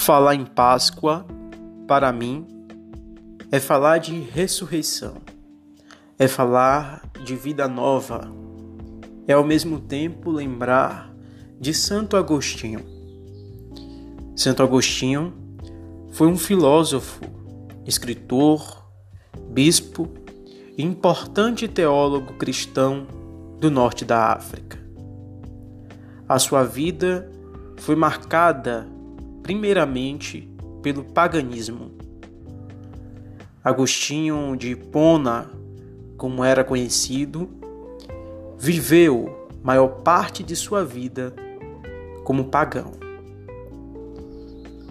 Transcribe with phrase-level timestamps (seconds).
[0.00, 1.26] Falar em Páscoa,
[1.86, 2.46] para mim,
[3.52, 5.16] é falar de ressurreição,
[6.18, 8.32] é falar de vida nova,
[9.28, 11.14] é ao mesmo tempo lembrar
[11.60, 12.80] de Santo Agostinho.
[14.34, 15.34] Santo Agostinho
[16.12, 17.20] foi um filósofo,
[17.86, 18.90] escritor,
[19.50, 20.08] bispo
[20.78, 23.06] e importante teólogo cristão
[23.60, 24.78] do norte da África.
[26.26, 27.30] A sua vida
[27.76, 28.88] foi marcada
[29.50, 30.48] primeiramente
[30.80, 31.90] pelo paganismo.
[33.64, 35.50] Agostinho de Hipona,
[36.16, 37.50] como era conhecido,
[38.56, 41.34] viveu maior parte de sua vida
[42.22, 42.92] como pagão.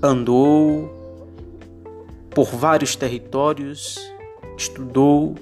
[0.03, 0.89] Andou
[2.29, 3.97] por vários territórios,
[4.57, 5.35] estudou,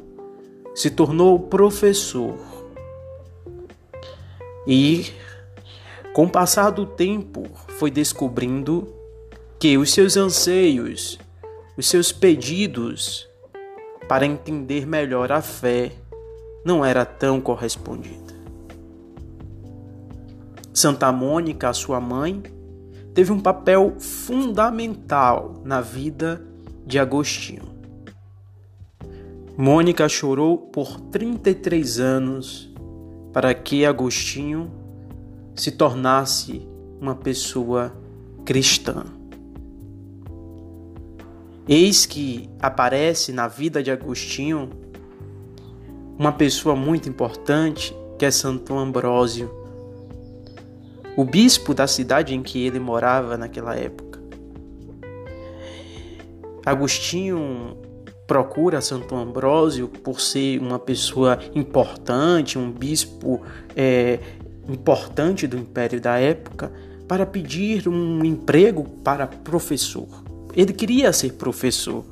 [0.75, 2.37] se tornou professor
[4.67, 5.07] e,
[6.13, 7.45] com o passar do tempo,
[7.79, 8.96] foi descobrindo
[9.59, 11.17] que os seus anseios,
[11.75, 13.27] os seus pedidos
[14.07, 15.91] para entender melhor a fé
[16.63, 18.35] não era tão correspondida.
[20.73, 22.43] Santa Mônica, sua mãe,
[23.13, 26.45] teve um papel fundamental na vida
[26.85, 27.63] de Agostinho.
[29.57, 32.71] Mônica chorou por 33 anos
[33.33, 34.69] para que Agostinho
[35.55, 36.61] se tornasse
[37.01, 37.91] uma pessoa
[38.45, 39.16] cristã.
[41.67, 44.69] Eis que aparece na vida de Agostinho
[46.17, 49.51] uma pessoa muito importante que é Santo Ambrósio,
[51.17, 54.17] o bispo da cidade em que ele morava naquela época.
[56.65, 57.77] Agostinho
[58.25, 63.41] procura Santo Ambrósio por ser uma pessoa importante, um bispo
[63.75, 64.19] é,
[64.69, 66.71] importante do império da época,
[67.07, 70.26] para pedir um emprego para professor.
[70.57, 72.03] Ele queria ser professor.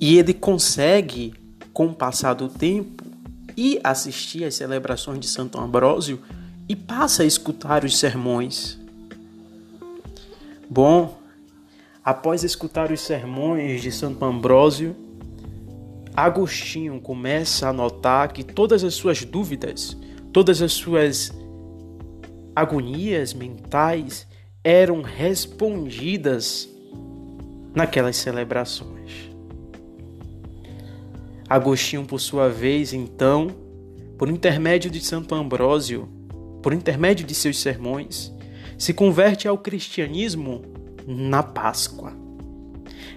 [0.00, 1.34] E ele consegue,
[1.74, 3.04] com o passar do tempo,
[3.54, 6.22] ir assistir às celebrações de Santo Ambrósio
[6.66, 8.78] e passa a escutar os sermões.
[10.70, 11.18] Bom,
[12.02, 14.96] após escutar os sermões de Santo Ambrósio,
[16.16, 19.94] Agostinho começa a notar que todas as suas dúvidas,
[20.32, 21.30] todas as suas
[22.54, 24.26] agonias mentais
[24.66, 26.68] eram respondidas
[27.72, 29.30] naquelas celebrações.
[31.48, 33.46] Agostinho, por sua vez, então,
[34.18, 36.08] por intermédio de Santo Ambrósio,
[36.64, 38.34] por intermédio de seus sermões,
[38.76, 40.62] se converte ao cristianismo
[41.06, 42.12] na Páscoa.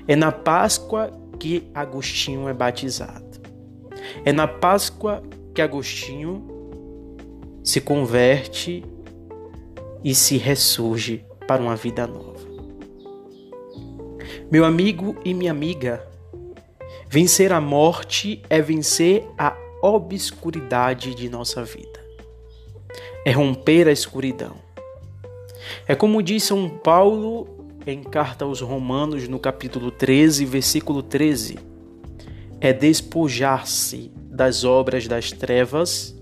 [0.08, 1.10] É na Páscoa
[1.40, 3.42] que Agostinho é batizado.
[4.24, 5.24] É na Páscoa
[5.56, 6.46] que Agostinho
[7.64, 8.86] se converte
[10.04, 12.48] e se ressurge para uma vida nova.
[14.52, 16.08] Meu amigo e minha amiga,
[17.08, 22.00] vencer a morte é vencer a obscuridade de nossa vida.
[23.26, 24.58] É romper a escuridão.
[25.88, 27.48] É como diz São Paulo
[27.84, 31.58] em carta aos Romanos, no capítulo 13, versículo 13:
[32.62, 36.16] é despojar-se das obras das trevas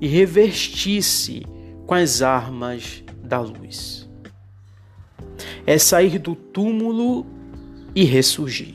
[0.00, 1.44] e revestir-se
[1.86, 3.99] com as armas da luz
[5.70, 7.24] é sair do túmulo
[7.94, 8.74] e ressurgir.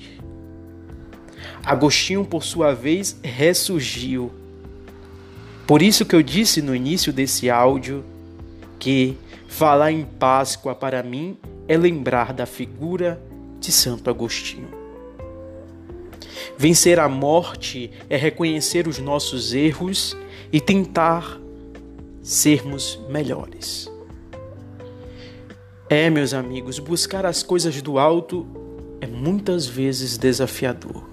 [1.61, 4.31] Agostinho, por sua vez, ressurgiu.
[5.67, 8.01] Por isso que eu disse no início desse áudio
[8.79, 13.21] que falar em Páscoa para mim é lembrar da figura
[13.59, 14.69] de Santo Agostinho.
[16.57, 20.15] Vencer a morte é reconhecer os nossos erros
[20.49, 21.41] e tentar
[22.23, 23.93] sermos melhores.
[25.87, 28.47] É, meus amigos, buscar as coisas do alto
[28.99, 31.07] é muitas vezes desafiador.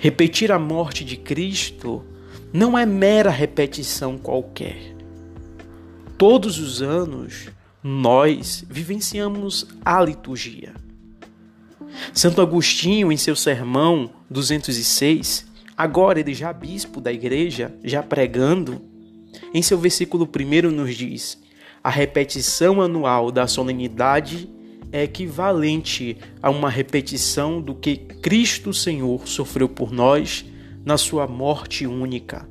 [0.00, 2.04] Repetir a morte de Cristo
[2.52, 4.96] não é mera repetição qualquer.
[6.18, 7.50] Todos os anos
[7.84, 10.74] nós vivenciamos a liturgia.
[12.12, 15.46] Santo Agostinho, em seu sermão 206,
[15.76, 18.80] agora ele já bispo da igreja, já pregando,
[19.54, 21.38] em seu versículo 1 nos diz:
[21.82, 24.48] a repetição anual da solenidade
[24.92, 30.44] é equivalente a uma repetição do que Cristo Senhor sofreu por nós
[30.84, 32.46] na sua morte única.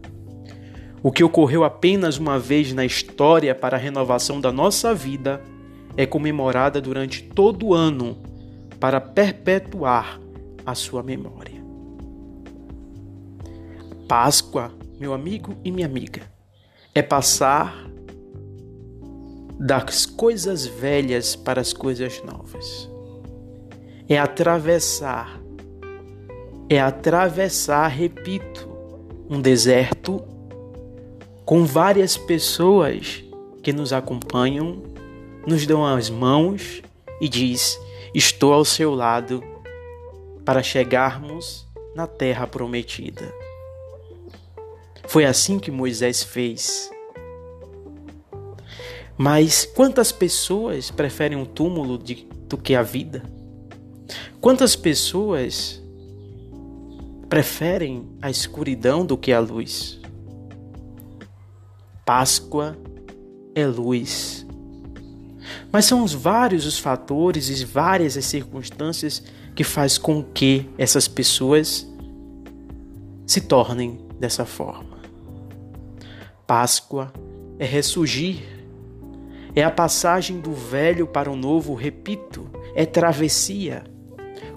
[1.03, 5.41] O que ocorreu apenas uma vez na história para a renovação da nossa vida
[5.95, 8.17] é comemorada durante todo o ano
[8.79, 10.19] para perpetuar
[10.65, 11.61] a sua memória.
[14.07, 16.21] Páscoa, meu amigo e minha amiga,
[16.93, 17.80] é passar
[19.63, 22.89] das coisas velhas para as coisas novas.
[24.09, 25.39] É atravessar,
[26.67, 28.67] é atravessar, repito,
[29.29, 30.23] um deserto
[31.45, 33.23] com várias pessoas
[33.61, 34.81] que nos acompanham,
[35.45, 36.81] nos dão as mãos
[37.21, 37.79] e diz:
[38.15, 39.43] "Estou ao seu lado"
[40.43, 43.31] para chegarmos na terra prometida.
[45.07, 46.89] Foi assim que Moisés fez.
[49.17, 53.23] Mas quantas pessoas preferem o um túmulo de, do que a vida?
[54.39, 55.81] Quantas pessoas
[57.29, 59.99] preferem a escuridão do que a luz?
[62.05, 62.77] Páscoa
[63.55, 64.45] é luz.
[65.71, 69.23] Mas são os vários os fatores e várias as circunstâncias
[69.55, 71.87] que faz com que essas pessoas
[73.25, 74.99] se tornem dessa forma.
[76.45, 77.13] Páscoa
[77.57, 78.50] é ressurgir,
[79.55, 83.83] é a passagem do velho para o novo, repito, é travessia.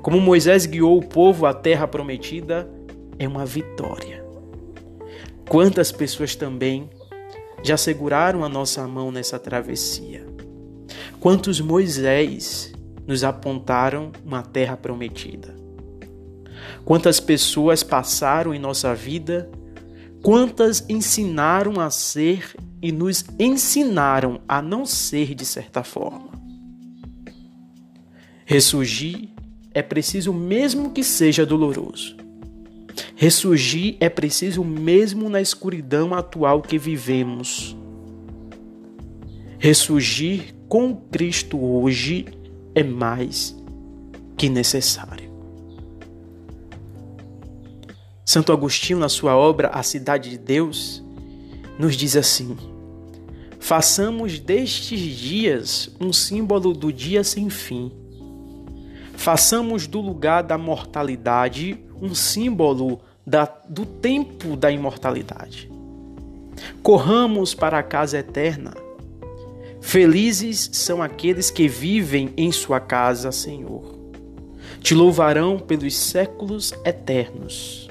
[0.02, 2.68] Como Moisés guiou o povo à terra prometida,
[3.18, 4.24] é uma vitória.
[5.48, 6.88] Quantas pessoas também
[7.62, 10.26] já seguraram a nossa mão nessa travessia?
[11.18, 12.74] Quantos Moisés
[13.06, 15.54] nos apontaram uma terra prometida.
[16.84, 19.48] Quantas pessoas passaram em nossa vida,
[20.24, 26.30] quantas ensinaram a ser e nos ensinaram a não ser de certa forma.
[28.46, 29.28] Ressurgir
[29.74, 32.16] é preciso mesmo que seja doloroso.
[33.14, 37.76] Ressurgir é preciso mesmo na escuridão atual que vivemos.
[39.58, 42.24] Ressurgir com Cristo hoje
[42.74, 43.54] é mais
[44.38, 45.33] que necessário.
[48.24, 51.02] Santo Agostinho, na sua obra A Cidade de Deus,
[51.78, 52.56] nos diz assim:
[53.60, 57.92] Façamos destes dias um símbolo do dia sem fim.
[59.16, 65.70] Façamos do lugar da mortalidade um símbolo da, do tempo da imortalidade.
[66.82, 68.74] Corramos para a casa eterna
[69.86, 73.94] Felizes são aqueles que vivem em sua casa, Senhor.
[74.80, 77.88] Te louvarão pelos séculos eternos.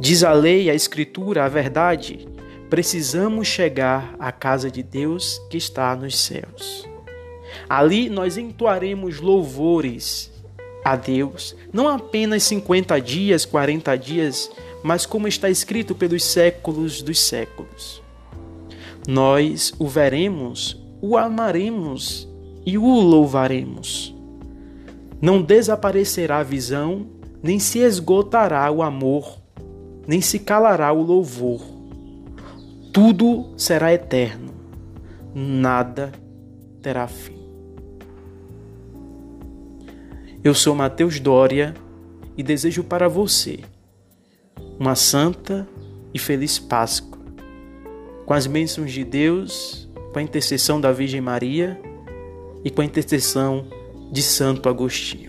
[0.00, 2.28] Diz a lei, a Escritura, a verdade.
[2.70, 6.88] Precisamos chegar à casa de Deus que está nos céus.
[7.68, 10.30] Ali nós entoaremos louvores
[10.84, 14.50] a Deus, não apenas 50 dias, 40 dias,
[14.82, 18.02] mas como está escrito pelos séculos dos séculos
[19.08, 22.28] nós o veremos, o amaremos
[22.66, 24.14] e o louvaremos.
[25.18, 27.06] Não desaparecerá a visão,
[27.42, 29.37] nem se esgotará o amor,
[30.08, 31.60] nem se calará o louvor.
[32.94, 34.54] Tudo será eterno,
[35.34, 36.10] nada
[36.80, 37.36] terá fim.
[40.42, 41.74] Eu sou Mateus Dória
[42.38, 43.60] e desejo para você
[44.80, 45.68] uma santa
[46.14, 47.18] e feliz Páscoa
[48.24, 51.80] com as bênçãos de Deus, com a intercessão da Virgem Maria
[52.64, 53.66] e com a intercessão
[54.10, 55.27] de Santo Agostinho.